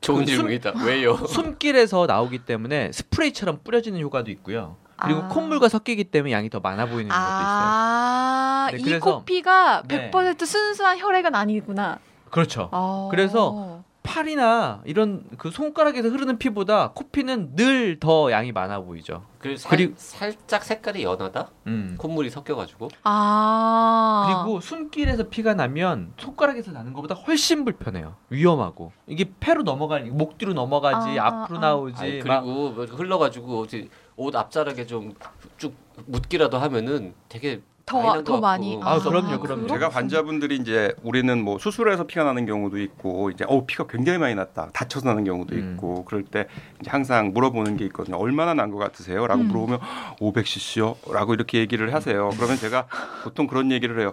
[0.00, 0.72] 좋은 그 질문이다.
[0.84, 1.16] 왜요?
[1.26, 4.76] 숨길에서 나오기 때문에 스프레이처럼 뿌려지는 효과도 있고요.
[5.00, 5.28] 그리고 아.
[5.28, 7.20] 콧물과 섞이기 때문에 양이 더 많아 보이는 것도 있어요.
[7.22, 10.10] 아, 네, 이 그래서- 코피가 네.
[10.10, 11.98] 100% 순수한 혈액은 아니구나.
[12.30, 12.68] 그렇죠.
[12.72, 13.08] 아.
[13.10, 19.24] 그래서 팔이나 이런 그 손가락에서 흐르는 피보다 코피는 늘 더 양이 많아 보이죠.
[19.38, 21.50] 그 살, 그리고- 살짝 색깔이 연하다.
[21.66, 21.94] 음.
[21.98, 22.88] 콧물이 섞여가지고.
[23.04, 24.42] 아.
[24.44, 28.14] 그리고 숨길에서 피가 나면 손가락에서 나는 것보다 훨씬 불편해요.
[28.30, 32.02] 위험하고 이게 폐로 넘어가니 목 뒤로 넘어가지 아, 앞으로 아, 나오지.
[32.02, 35.14] 아니, 막 그리고 뭐 흘러가지고 어디 옷 앞자락에 좀
[35.58, 35.74] 쭉
[36.06, 38.40] 묻기라도 하면은 되게 더- 많이 더.
[38.40, 38.80] 많이.
[38.82, 39.66] 아, 그럼요, 그럼요.
[39.66, 44.34] 제가 환자분들이 이제 우리는 뭐 수술해서 피가 나는 경우도 있고 이제 어 피가 굉장히 많이
[44.34, 45.72] 났다 다쳐서 나는 경우도 음.
[45.74, 46.46] 있고 그럴 때
[46.80, 49.48] 이제 항상 물어보는 게 있거든요 얼마나 난 것 같으세요?라고 음.
[49.48, 49.80] 물어보면
[50.20, 52.86] 500cc요?라고 이렇게 얘기를 하세요 그러면 제가
[53.24, 54.12] 보통 그런 얘기를 해요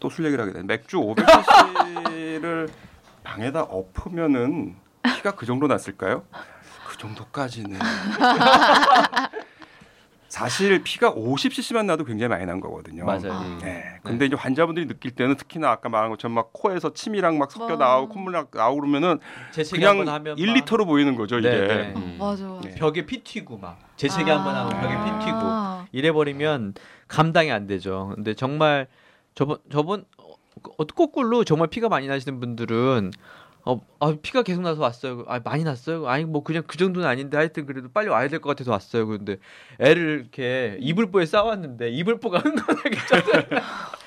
[0.00, 2.70] 또 술 얘기를 하게 돼 맥주 500cc를
[3.22, 4.76] 방에다 엎으면은
[5.16, 6.22] 피가 그 정도 났을까요?
[6.88, 7.78] 그 정도까지는
[10.30, 13.04] 사실 피가 50cc만 나도 굉장히 많이 난 거거든요.
[13.04, 13.32] 맞아요.
[13.32, 13.40] 아.
[13.40, 13.58] 음.
[13.60, 13.98] 네.
[14.04, 17.76] 근데 이제 환자분들이 느낄 때는 특히나 아까 말한 것처럼 막 코에서 침이랑 막 섞여 와.
[17.76, 19.18] 나오고 콧물 막 나오고 그러면은
[19.50, 21.50] 재채기 그냥 한번 하면 1리터로 보이는 거죠, 이게.
[21.50, 21.94] 네, 네.
[21.96, 22.16] 음.
[22.18, 22.60] 맞아.
[22.62, 22.76] 네.
[22.76, 25.86] 벽에 피 튀고 막 재채기 한번 하면 벽에 피 튀고 아.
[25.90, 26.74] 이래 버리면
[27.08, 28.12] 감당이 안 되죠.
[28.14, 28.86] 근데 정말
[29.34, 30.04] 저번 저번
[30.78, 33.10] 어, 거꾸로 정말 피가 많이 나시는 분들은
[33.64, 35.24] 어, 아, 피가 계속 나서 왔어요.
[35.28, 36.06] 아, 많이 났어요.
[36.08, 39.06] 아니 뭐 그냥 그 정도는 아닌데 하여튼 그래도 빨리 와야 될 것 같아서 왔어요.
[39.06, 39.36] 근데
[39.78, 43.62] 애를 이렇게 이불보에 싸웠는데 이불보가 흥건하게 쪘어요.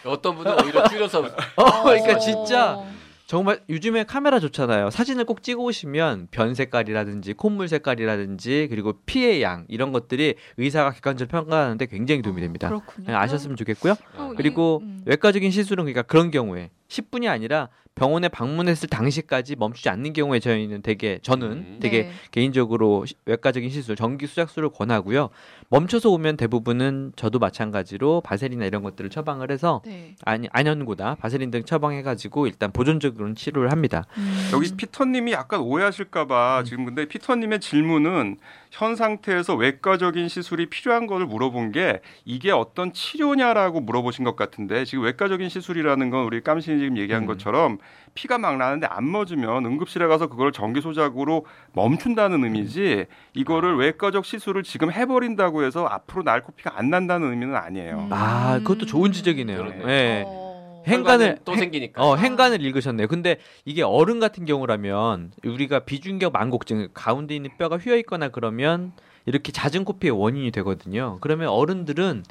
[0.06, 1.20] 어떤 분은 오히려 줄여서
[1.56, 2.20] 어, 그러니까 어.
[2.20, 2.80] 진짜
[3.26, 4.90] 정말 요즘에 카메라 좋잖아요.
[4.90, 11.40] 사진을 꼭 찍어 오시면 변 색깔이라든지 콧물 색깔이라든지 그리고 피의 양 이런 것들이 의사가 객관적으로
[11.40, 12.68] 평가하는데 굉장히 도움이 됩니다.
[12.68, 13.06] 그렇군요.
[13.06, 13.96] 그냥 아셨으면 좋겠고요.
[14.18, 15.02] 어, 그리고 이- 음.
[15.06, 21.20] 외과적인 시술은 그러니까 그런 경우에 10분이 아니라 병원에 방문했을 당시까지 멈추지 않는 경우에 저희는 되게
[21.22, 21.78] 저는 음.
[21.80, 22.12] 되게 네.
[22.32, 25.30] 개인적으로 시- 외과적인 시술, 전기 수작술을 권하고요.
[25.70, 30.16] 멈춰서 오면 대부분은 저도 마찬가지로 바셀이나 이런 것들을 처방을 해서 네.
[30.26, 34.06] 아니 안연고나 바셀린 등 처방해가지고 일단 보존적으로는 치료를 합니다.
[34.18, 34.50] 음.
[34.54, 36.66] 여기 피터님이 약간 오해하실까봐 음.
[36.66, 38.38] 지금 근데 피터님의 질문은
[38.72, 45.04] 현 상태에서 외과적인 시술이 필요한 것을 물어본 게 이게 어떤 치료냐라고 물어보신 것 같은데 지금
[45.04, 47.28] 외과적인 시술이라는 건 우리 깜신이 지금 얘기한 음.
[47.28, 47.78] 것처럼
[48.16, 54.64] 피가 막 나는데 안 멎으면 응급실에 가서 그걸 전기 소작으로 멈춘다는 의미지 이거를 외과적 시술을
[54.64, 58.08] 지금 해버린다고 해서 앞으로 날 코피가 안 난다는 의미는 아니에요.
[58.12, 59.58] 아, 그것도 좋은 지적이네요.
[59.58, 59.90] 그러네요.
[59.90, 60.24] 예.
[60.28, 60.84] 어.
[60.86, 62.04] 행간을 또 행- 생기니까.
[62.04, 63.08] 어, 행간을 읽으셨네요.
[63.08, 68.92] 근데 이게 어른 같은 경우라면 우리가 비중격 만곡증 가운데 있는 뼈가 휘어 있거나 그러면
[69.26, 71.18] 이렇게 잦은 코피의 원인이 되거든요.
[71.22, 72.24] 그러면 어른들은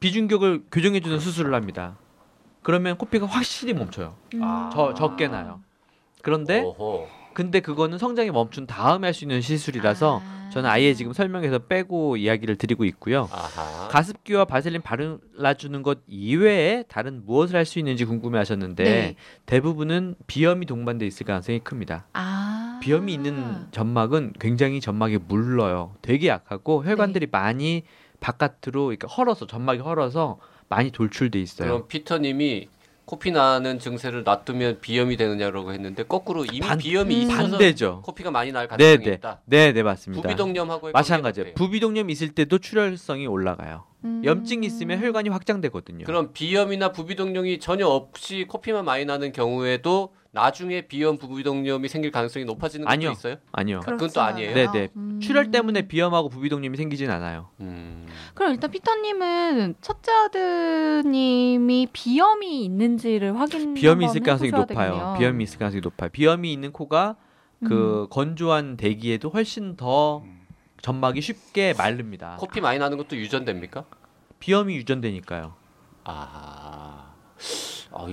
[0.00, 1.96] 비중격을 교정해 주는 수술을 합니다.
[2.66, 4.16] 그러면 코피가 확실히 멈춰요.
[4.34, 4.42] 음.
[4.42, 4.70] 아.
[4.74, 5.60] 저 적게 나요.
[6.20, 7.06] 그런데 오호.
[7.32, 10.50] 근데 그거는 성장이 멈춘 다음에 할 수 있는 시술이라서 아.
[10.52, 13.28] 저는 아예 지금 설명해서 빼고 이야기를 드리고 있고요.
[13.30, 13.86] 아하.
[13.86, 19.14] 가습기와 바셀린 발라주는 것 이외에 다른 무엇을 할 수 있는지 궁금해하셨는데 네.
[19.46, 22.06] 대부분은 비염이 동반돼 있을 가능성이 큽니다.
[22.14, 22.80] 아.
[22.82, 25.94] 비염이 있는 점막은 굉장히 점막이 물러요.
[26.02, 27.84] 되게 약하고 혈관들이 많이
[28.18, 31.68] 바깥으로 그러니까 헐어서 점막이 헐어서 많이 돌출돼 있어요.
[31.68, 32.68] 그럼 피터님이
[33.04, 37.22] 코피 나는 증세를 놔두면 비염이 되느냐라고 했는데 거꾸로 이미 반- 비염이 음.
[37.22, 38.02] 있어서 반대죠.
[38.04, 39.40] 코피가 많이 날 네, 가능성이 네, 있다.
[39.44, 40.22] 네, 네 맞습니다.
[40.22, 41.54] 부비동염하고 마찬가지예요.
[41.54, 43.84] 부비동염 있을 때도 출혈성이 올라가요.
[44.04, 44.22] 음.
[44.24, 46.04] 염증이 있으면 혈관이 확장되거든요.
[46.04, 52.84] 그럼 비염이나 부비동염이 전혀 없이 코피만 많이 나는 경우에도 나중에 비염 부비동염이 생길 가능성이 높아지는
[52.84, 53.10] 것도 아니요.
[53.10, 53.36] 있어요?
[53.52, 53.80] 아니요.
[53.80, 54.50] 그건 그렇진 또 아니에요?
[54.50, 54.70] 않아요.
[54.70, 54.88] 네, 네.
[54.94, 55.18] 음.
[55.18, 57.48] 출혈 때문에 비염하고 부비동염이 생기진 않아요.
[57.60, 58.06] 음.
[58.34, 64.66] 그럼 일단 피터님은 첫째 아드님이 비염이 있는지를 확인 비염이 있을 가능성이 높아요.
[64.66, 65.14] 되겠네요.
[65.18, 66.10] 비염이 있을 가능성이 높아요.
[66.10, 67.16] 비염이 있는 코가
[67.66, 70.22] 그 건조한 대기에도 훨씬 더
[70.82, 72.36] 점막이 쉽게 마릅니다.
[72.38, 73.86] 코피 많이 나는 것도 유전됩니까?
[74.38, 75.54] 비염이 유전되니까요.
[76.04, 77.14] 아,
[77.90, 78.06] 아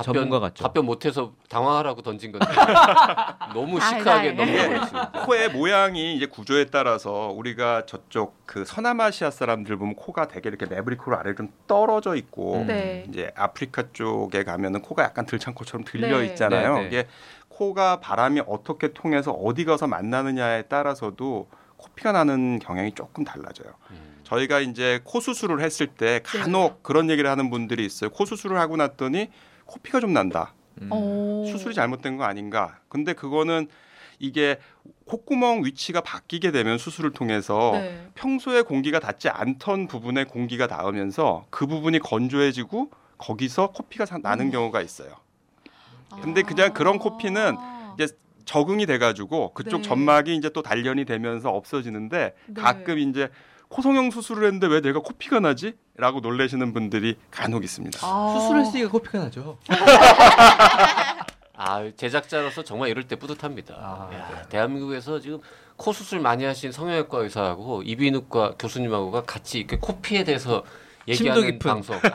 [0.00, 0.62] 이- 전문가 같죠.
[0.64, 2.46] 답변 못해서 당황하라고 던진 건데
[3.54, 4.44] 너무 아, 시크하게 네.
[4.44, 5.00] 넘겨버리시네.
[5.24, 11.16] 코의 모양이 이제 구조에 따라서 우리가 저쪽 그 서남아시아 사람들 보면 코가 되게 이렇게 매브리코로
[11.18, 12.66] 아래로 좀 떨어져 있고 음.
[12.66, 13.04] 네.
[13.08, 16.26] 이제 아프리카 쪽에 가면은 코가 약간 들창코처럼 들려 네.
[16.26, 16.74] 있잖아요.
[16.76, 16.86] 네, 네.
[16.86, 17.08] 이게
[17.48, 23.68] 코가 바람이 어떻게 통해서 어디 가서 만나느냐에 따라서도 코피가 나는 경향이 조금 달라져요.
[23.90, 24.18] 음.
[24.24, 28.10] 저희가 이제 코 수술을 했을 때 간혹 그런 얘기를 하는 분들이 있어요.
[28.10, 29.30] 코 수술을 하고 났더니
[29.68, 30.54] 코피가 좀 난다.
[30.82, 30.88] 음.
[30.90, 31.44] 어.
[31.46, 32.78] 수술이 잘못된 거 아닌가?
[32.88, 33.68] 근데 그거는
[34.18, 34.58] 이게
[35.06, 38.08] 콧구멍 위치가 바뀌게 되면 수술을 통해서 네.
[38.14, 44.50] 평소에 공기가 닿지 않던 부분에 공기가 닿으면서 그 부분이 건조해지고 거기서 코피가 사- 나는 음.
[44.50, 45.10] 경우가 있어요.
[46.22, 47.94] 근데 그냥 그런 코피는 아.
[47.98, 48.08] 이제
[48.44, 49.88] 적응이 돼가지고 그쪽 네.
[49.88, 52.60] 점막이 이제 또 단련이 되면서 없어지는데 네.
[52.60, 53.28] 가끔 이제
[53.68, 55.74] 코성형 수술을 했는데 왜 내가 코피가 나지?
[55.96, 57.98] 라고 놀라시는 분들이 간혹 있습니다.
[58.02, 58.36] 아.
[58.38, 59.58] 수술했으니까 코피가 나죠.
[61.60, 63.74] 아 제작자로서 정말 이럴 때 뿌듯합니다.
[63.74, 65.40] 아, 야, 대한민국에서 지금
[65.76, 70.62] 코 수술 많이 하신 성형외과 의사하고 이비인후과 교수님하고가 같이 이렇게 코피에 대해서
[71.08, 71.58] 얘기하는 깊은.
[71.58, 71.96] 방송.
[72.00, 72.10] 네.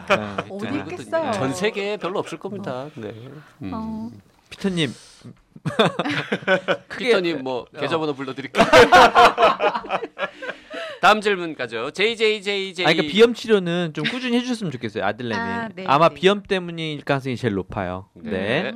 [0.49, 0.91] 어디 드물거든요.
[0.91, 1.31] 있겠어요.
[1.33, 2.87] 전 세계에 별로 없을 겁니다.
[2.95, 3.13] 네.
[3.63, 3.71] 음.
[3.73, 4.09] 어.
[4.49, 4.93] 피터님
[6.97, 8.63] 피터님 뭐 계좌번호 불러드릴게요.
[11.03, 11.91] 다음 질문 가죠.
[11.91, 12.85] JJJJ.
[12.85, 15.35] 아니, 그러니까 비염 치료는 좀 꾸준히 해주셨으면 좋겠어요 아들내미.
[15.37, 16.15] 아, 네, 아마 네.
[16.15, 18.07] 비염 때문일 가능성이 제일 높아요.
[18.13, 18.71] 네.
[18.71, 18.73] 네.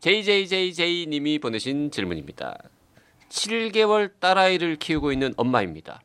[0.00, 2.56] JJJJ 님이 보내신 질문입니다.
[3.28, 6.00] 7개월 딸아이를 키우고 있는 엄마입니다.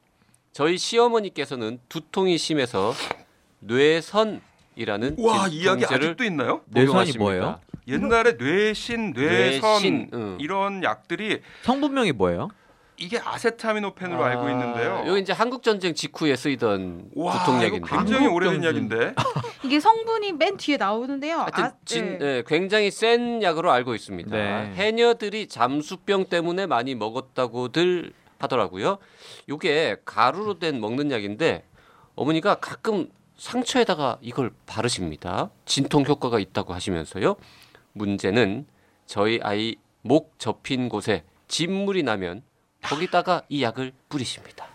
[0.52, 2.94] 저희 시어머니께서는 두통이 심해서
[3.60, 6.62] 뇌선이라는 와, 이 이야기 아직도 있나요?
[6.66, 7.14] 뇌선이.
[7.20, 7.62] 뭐예요?
[7.88, 10.38] 옛날에 뇌신, 뇌선 뇌신, 응.
[10.42, 12.50] 이런 약들이 성분명이 뭐예요?
[13.00, 15.04] 이게 아세타미노펜으로 아, 알고 있는데요.
[15.06, 17.88] 여기 이제 한국 전쟁 직후에 쓰이던 와, 두통약인데.
[17.96, 18.64] 굉장히 오래된.
[18.64, 19.14] 약인데.
[19.64, 21.38] 이게 성분이 맨 뒤에 나오는데요.
[21.40, 22.26] 하여튼 아, 진, 네.
[22.26, 24.36] 예, 굉장히 센 약으로 알고 있습니다.
[24.36, 24.74] 네.
[24.74, 28.98] 해녀들이 잠수병 때문에 많이 먹었다고들 하더라고요.
[29.48, 31.66] 이게 가루로 된 먹는 약인데
[32.16, 35.52] 어머니가 가끔 상처에다가 이걸 바르십니다.
[35.66, 37.36] 진통 효과가 있다고 하시면서요.
[37.94, 38.66] 문제는
[39.06, 42.42] 저희 아이 목 접힌 곳에 진물이 나면
[42.82, 44.68] 거기다가 이 약을 뿌리십니다.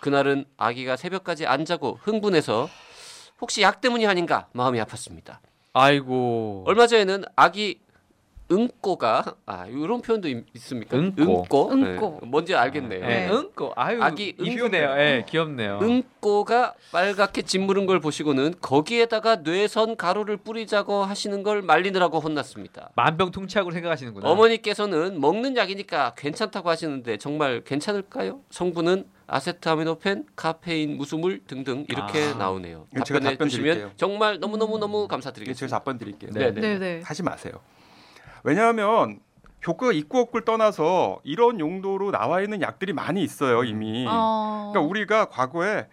[0.00, 2.68] 그날은 아기가 새벽까지 안 자고 흥분해서
[3.40, 5.38] 혹시 약 때문이 아닌가 마음이 아팠습니다.
[5.72, 6.64] 아이고.
[6.66, 7.80] 얼마 전에는 아기
[8.52, 10.96] 응꼬가 아 이런 표현도 있- 있습니까?
[10.96, 11.72] 응꼬.
[11.72, 12.18] 응꼬.
[12.22, 13.00] 네, 뭔지 알겠네요.
[13.06, 13.28] 네.
[13.30, 13.72] 응꼬.
[13.74, 14.02] 아유.
[14.02, 14.90] 아기 이쁘네요.
[14.98, 15.78] 예, 귀엽네요.
[15.82, 22.90] 응꼬가 빨갛게 짓무른 걸 보시고는 거기에다가 뇌선 가루를 뿌리자고 하시는 걸 말리느라고 혼났습니다.
[22.96, 24.28] 만병통치약으로 생각하시는구나.
[24.28, 28.40] 어머니께서는 먹는 약이니까 괜찮다고 하시는데 정말 괜찮을까요?
[28.50, 32.34] 성분은 아세트아미노펜, 카페인, 무수물 등등 이렇게 아.
[32.34, 32.86] 나오네요.
[32.94, 33.92] 답변해 답변 주시면 드릴게요.
[33.96, 35.78] 정말 너무 너무 너무 이게 제가 감사드리겠습니다.
[35.78, 36.30] 답변 드릴게요.
[36.34, 36.60] 네, 네.
[36.60, 37.00] 네, 네.
[37.02, 37.54] 하지 마세요.
[38.44, 39.18] 왜냐하면
[39.66, 44.06] 효과가 있고 없고를 떠나서 이런 용도로 나와 있는 약들이 많이 있어요 이미.
[44.08, 44.70] 어.
[44.72, 45.88] 그러니까 우리가 과거에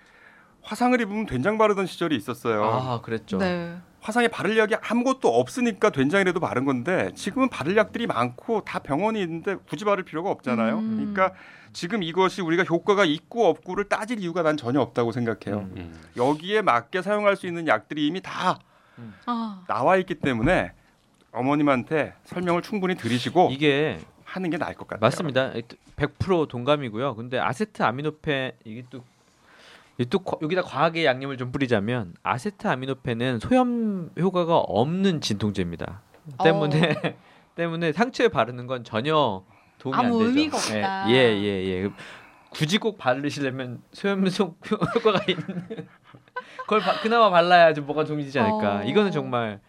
[0.61, 2.63] 화상을 입으면 된장 바르던 시절이 있었어요.
[2.63, 3.37] 아, 그랬죠.
[3.39, 3.77] 네.
[4.01, 9.55] 화상에 바를 약이 아무것도 없으니까 된장이라도 바른 건데 지금은 바를 약들이 많고 다 병원이 있는데
[9.69, 10.77] 굳이 바를 필요가 없잖아요.
[10.77, 10.97] 음.
[10.97, 11.35] 그러니까
[11.71, 15.61] 지금 이것이 우리가 효과가 있고 없고를 따질 이유가 난 전혀 없다고 생각해요.
[15.61, 15.73] 음.
[15.77, 16.01] 음.
[16.17, 18.59] 여기에 맞게 사용할 수 있는 약들이 이미 다
[19.25, 20.73] 아, 나와 있기 때문에
[21.31, 25.01] 어머님한테 설명을 충분히 들으시고 이게 하는 게 나을 것 같아요.
[25.01, 25.51] 맞습니다.
[25.95, 27.15] 100% 동감이고요.
[27.15, 29.03] 근데 아세트 아미노펜 이게 또
[29.97, 36.01] 이게 또 과- 여기다 과하게 양념을 좀 뿌리자면 아세트 아미노펜은 소염 효과가 없는 진통제입니다.
[36.43, 37.17] 때문에
[37.55, 39.43] 때문에 상처에 바르는 건 전혀
[39.79, 40.29] 도움이 안 아무 되죠.
[40.29, 41.09] 의미가 없다.
[41.09, 41.89] 예, 예, 예, 예.
[42.49, 44.59] 굳이 꼭 바르시려면 소염 속
[44.95, 45.87] 효과가 있는
[46.61, 48.77] 그걸 바- 그나마 발라야 좀 뭐가 도움이 되지 않을까.
[48.79, 48.83] 어.
[48.83, 49.59] 이거는 정말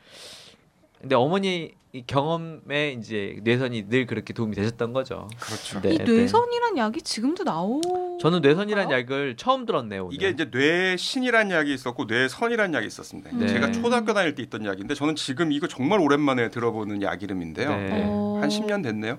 [1.02, 5.28] 근데 어머니 이 경험에 이제 뇌선이 늘 그렇게 도움이 되셨던 거죠.
[5.38, 5.80] 그렇죠.
[5.82, 6.04] 네, 이 네.
[6.04, 7.82] 뇌선이란 약이 지금도 나오.
[8.18, 9.18] 저는 뇌선이라는 그런가요?
[9.20, 10.04] 약을 처음 들었네요.
[10.06, 10.14] 오늘.
[10.14, 13.30] 이게 이제 뇌신이라는 약이 있었고 뇌선이라는 약이 있었습니다.
[13.36, 13.46] 네.
[13.48, 17.68] 제가 초등학교 다닐 때 있던 약인데 저는 지금 이거 정말 오랜만에 들어보는 약 이름인데요.
[17.68, 17.90] 네.
[18.06, 18.38] 어.
[18.40, 19.18] 한 10년 됐네요.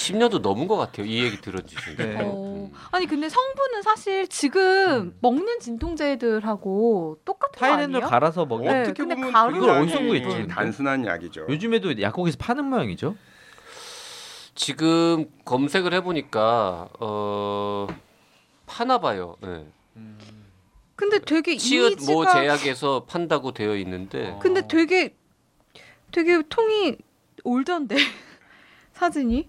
[0.00, 1.06] 10년도 넘은 것 같아요.
[1.06, 2.04] 이 얘기 들어주신 게.
[2.04, 2.18] 네.
[2.22, 2.70] 어.
[2.90, 8.08] 아니 근데 성분은 사실 지금 먹는 진통제들하고 똑같은 거 타이레놀 아니에요?
[8.08, 8.66] 갈아서 먹이.
[8.66, 10.54] 네, 어떻게 근데 보면 가루를 이걸 굉장히 어디서 구했지, 근데?
[10.54, 11.46] 단순한 약이죠.
[11.48, 13.14] 요즘에도 약국에서 파는 모양이죠.
[14.54, 17.86] 지금 검색을 해보니까 어
[18.66, 19.36] 파나 봐요.
[19.42, 19.66] 네.
[20.96, 25.14] 근데 되게 치읓 모 이미지가 제약에서 판다고 되어 있는데 근데 되게
[26.12, 26.96] 되게 통이
[27.44, 27.96] 올던데
[28.92, 29.48] 사진이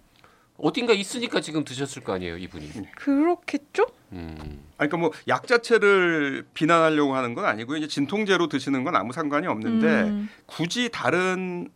[0.62, 2.71] 어딘가 있으니까 지금 드셨을 거 아니에요, 이분이.
[2.95, 3.86] 그렇겠죠?
[4.13, 4.36] 음.
[4.78, 7.78] 아니, 그러니까 뭐 약 자체를 비난하려고 하는 건 아니고요.
[7.78, 10.30] 이제 진통제로 드시는 건 아무 상관이 없는데 음.
[10.45, 11.69] 굳이 다른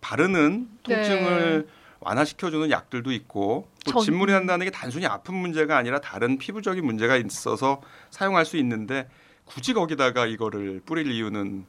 [0.00, 1.66] 바르는 통증을
[2.00, 7.16] 완화시켜주는 약들도 있고 또 전- 진물이 난다는 게 단순히 아픈 문제가 아니라 다른 피부적인 문제가
[7.16, 9.08] 있어서 사용할 수 있는데
[9.46, 11.64] 굳이 거기다가 이거를 뿌릴 이유는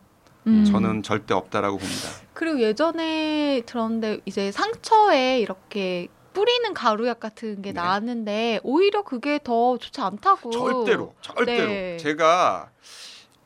[0.48, 0.66] 음.
[0.66, 2.10] 저는 절대 없다라고 봅니다.
[2.34, 7.82] 그리고 예전에 들었는데 이제 상처에 이렇게 뿌리는 가루약 같은 게 네.
[7.82, 10.52] 나왔는데 오히려 그게 더 좋지 않다고.
[10.52, 11.98] 절대로 절대로 네.
[11.98, 12.70] 제가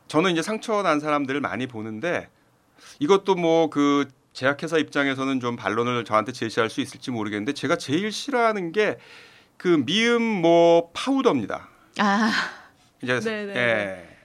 [0.08, 2.28] 저는 이제 상처 난 사람들을 많이 보는데
[2.99, 8.73] 이것도 뭐 그 제약회사 입장에서는 좀 반론을 저한테 제시할 수 있을지 모르겠는데 제가 제일 싫어하는
[8.73, 8.97] 게
[9.58, 11.67] 그 미음 뭐 파우더입니다.
[11.99, 12.32] 아
[13.04, 13.54] 이제 네네.
[13.58, 14.17] 예.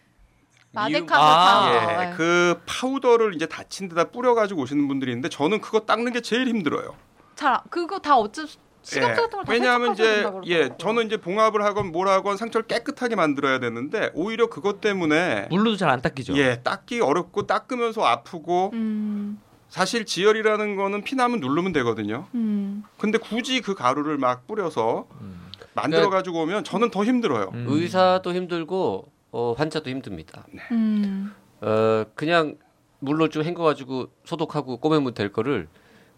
[0.70, 2.02] 마데카솔 아, 파우더.
[2.12, 6.46] 예, 그 파우더를 이제 다친 데다 뿌려가지고 오시는 분들이 있는데 저는 그거 닦는 게 제일
[6.46, 6.94] 힘들어요.
[7.34, 8.42] 잘 그거 다 어째.
[8.84, 10.68] 같은 걸다 왜냐하면 이제 예.
[10.76, 15.88] 저는 이제 봉합을 하건 뭘 하건 상처를 깨끗하게 만들어야 되는데 오히려 그것 때문에 물로도 잘
[15.88, 16.36] 안 닦이죠.
[16.36, 22.26] 예, 닦기 어렵고 닦으면서 아프고 음, 사실 지혈이라는 거는 피나면 누르면 되거든요.
[22.34, 22.82] 음.
[22.98, 25.46] 근데 굳이 그 가루를 막 뿌려서 음.
[25.72, 27.52] 만들어 가지고 오면 저는 더 힘들어요.
[27.54, 27.64] 음.
[27.68, 30.46] 의사도 힘들고 어, 환자도 힘듭니다.
[30.72, 31.32] 음.
[31.62, 32.56] 어, 그냥
[33.00, 35.68] 물로 좀 헹궈 가지고 소독하고 꼬매면 될 거를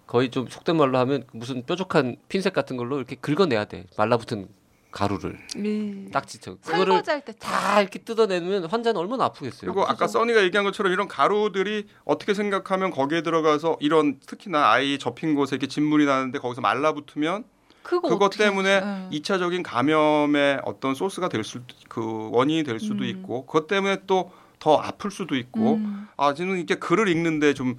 [0.06, 3.86] 거의 좀 속된 말로 하면 무슨 뾰족한 핀셋 같은 걸로 이렇게 긁어내야 돼.
[3.96, 4.48] 말라붙은
[4.92, 6.08] 가루를 음.
[6.12, 6.56] 딱지쳐.
[6.64, 9.72] 그거를 설거지 할때 다 이렇게 뜯어내면 환자는 얼마나 아프겠어요.
[9.72, 15.34] 그리고 아까 써니가 얘기한 것처럼 이런 가루들이 어떻게 생각하면 거기에 들어가서 이런 특히나 아이 접힌
[15.34, 17.44] 곳에 이렇게 진물이 나는데 거기서 말라붙으면
[17.82, 19.08] 그거 그것 때문에 응.
[19.12, 23.04] 이차적인 감염의 어떤 소스가 될 수, 그 원인이 될 수도 음.
[23.04, 26.08] 있고 그것 때문에 또 더 아플 수도 있고 음.
[26.16, 27.76] 아 저는 이렇게 글을 읽는데 좀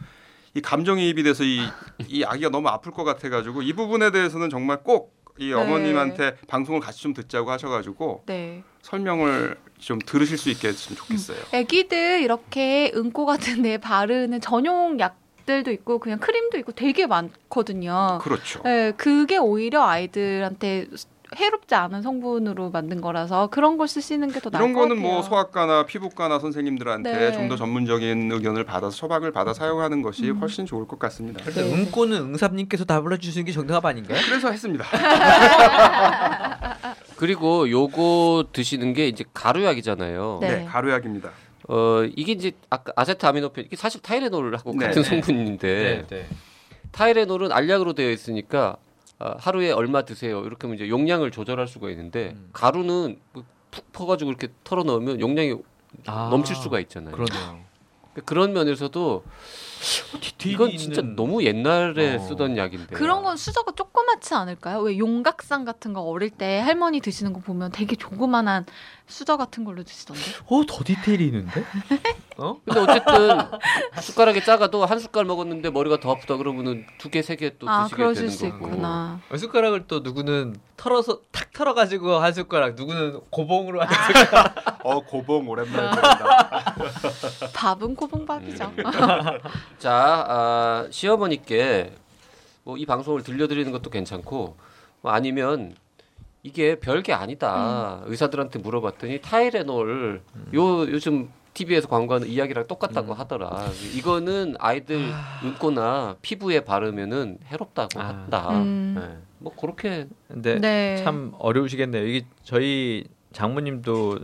[0.58, 1.62] 이 감정이입이 돼서 이,
[2.08, 5.54] 이 아기가 너무 아플 것 같아가지고 이 부분에 대해서는 정말 꼭이 네.
[5.54, 8.64] 어머님한테 방송을 같이 좀 듣자고 하셔가지고 네.
[8.82, 11.38] 설명을 좀 들으실 수 있게 했으면 좋겠어요.
[11.54, 18.18] 애기들 이렇게 응고 같은 데 바르는 전용 약 들도 있고 그냥 크림도 있고 되게 많거든요.
[18.22, 18.62] 그렇죠.
[18.64, 20.88] 네, 그게 오히려 아이들한테
[21.36, 25.14] 해롭지 않은 성분으로 만든 거라서 그런 걸 쓰시는 게 더 나을 이런 것 거는 같아요.
[25.14, 27.32] 뭐 소아과나 피부과나 선생님들한테 네.
[27.34, 30.38] 좀더 전문적인 의견을 받아서 처방을 받아 사용하는 것이 음.
[30.38, 31.44] 훨씬 좋을 것 같습니다.
[31.44, 31.74] 근데 네.
[31.74, 34.20] 응꼬는 응삽님께서 답을 해주시는 게 정답 아닌가요?
[34.26, 34.86] 그래서 했습니다.
[37.18, 40.38] 그리고 요거 드시는 게 이제 가루약이잖아요.
[40.42, 40.58] 네.
[40.60, 41.32] 네, 가루약입니다.
[41.70, 44.86] 어 이게 이제 아까 아세트아미노펜 이게 사실 타이레놀하고 네.
[44.88, 45.10] 같은 네.
[45.10, 46.26] 성분인데 네.
[46.92, 48.76] 타이레놀은 알약으로 되어 있으니까 아,
[49.20, 52.50] 하루에 얼마 드세요 이렇게 하면 이제 용량을 조절할 수가 있는데 음.
[52.54, 55.56] 가루는 뭐푹 퍼가지고 이렇게 털어 넣으면 용량이
[56.06, 57.16] 아, 넘칠 수가 있잖아요.
[57.16, 57.60] 그러네요.
[58.26, 59.24] 그런 면에서도
[60.46, 62.20] 이 이건 진짜 있는- 너무 옛날에 어.
[62.20, 64.80] 쓰던 약인데 그런 건 수저가 조그맣지 않을까요?
[64.82, 68.66] 왜 용각산 같은 거 어릴 때 할머니 드시는 거 보면 되게 조그만한
[69.08, 70.22] 수저 같은 걸로 드시던데.
[70.48, 71.64] 어, 더 디테일이 있는데?
[72.38, 72.58] 어?
[72.66, 73.40] 근데 어쨌든
[74.02, 77.96] 숟가락이 작아도 한 숟갈 먹었는데 머리가 더 아프다 그러면은 두 개 세 개또 아, 드시게
[78.04, 78.68] 그러실 되는 수 거고.
[78.68, 79.20] 있구나.
[79.36, 84.08] 숟가락을 또 누구는 털어서 탁 털어 가지고 한 숟가락, 누구는 고봉으로 한 아.
[84.08, 84.80] 숟가락.
[84.86, 86.76] 어 고봉 오랜만에 들린다.
[87.54, 88.72] 밥은 고봉밥이죠.
[89.78, 91.92] 자, 아, 시어머니께
[92.64, 94.58] 뭐 이 방송을 들려드리는 것도 괜찮고
[95.02, 95.74] 뭐 아니면
[96.44, 98.02] 이게 별게 아니다.
[98.06, 100.22] 의사들한테 물어봤더니 타이레놀
[100.54, 103.70] 요 요즘 TV에서 광고하는 이야기랑 똑같다고 하더라.
[103.96, 108.08] 이거는 아이들 눈코나 피부에 바르면은 해롭다고 아.
[108.08, 108.50] 한다.
[108.62, 108.96] 음.
[108.98, 109.18] 네.
[109.40, 110.98] 뭐 그렇게 근데 네.
[111.04, 112.06] 참 어려우시겠네요.
[112.06, 114.20] 이게 저희 장모님도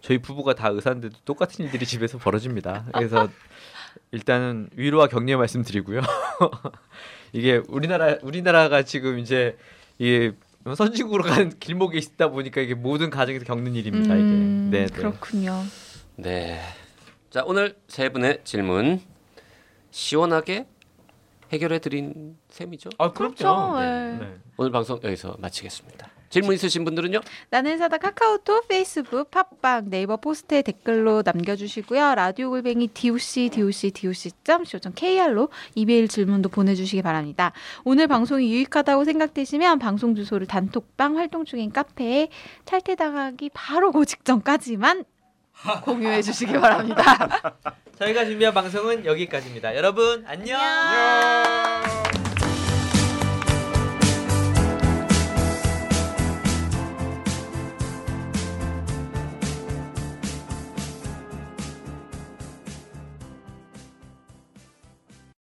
[0.00, 2.86] 저희 부부가 다 의사인데도 똑같은 일들이 집에서 벌어집니다.
[2.92, 3.28] 그래서
[4.14, 6.00] 일단은 위로와 격려 말씀드리고요.
[7.32, 9.56] 이게 우리나라 우리나라가 지금 이제
[9.98, 10.30] 이
[10.76, 14.14] 선진국으로 가는 길목에 있다 보니까 이게 모든 가정에서 겪는 일입니다.
[14.14, 14.94] 음, 이게 네, 네.
[14.94, 15.64] 그렇군요.
[16.14, 16.60] 네.
[17.28, 19.00] 자, 오늘 세 분의 질문
[19.90, 20.66] 시원하게
[21.52, 22.90] 해결해 드린 셈이죠.
[22.98, 23.78] 아 그렇죠.
[23.78, 24.36] 네.
[24.56, 26.08] 오늘 방송 여기서 마치겠습니다.
[26.34, 27.20] 질문 있으신 분들은요?
[27.50, 32.16] 나는 사다 카카오톡, 페이스북, 팟빵, 네이버 포스트에 댓글로 남겨주시고요.
[32.16, 37.52] 라디오 골뱅이 doc doc doc.co.kr로 이메일 질문도 보내주시기 바랍니다.
[37.84, 42.30] 오늘 방송이 유익하다고 생각되시면 방송 주소를 단톡방 활동 중인 카페에
[42.64, 45.04] 탈퇴당하기 바로 그 직전까지만
[45.84, 47.56] 공유해 주시기 바랍니다.
[47.98, 49.76] 저희가 준비한 방송은 여기까지입니다.
[49.76, 50.60] 여러분 안녕.
[50.60, 52.13] 안녕.